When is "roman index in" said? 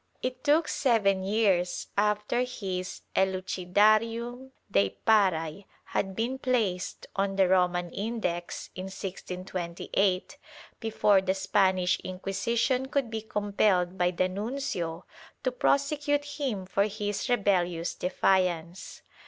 7.47-8.85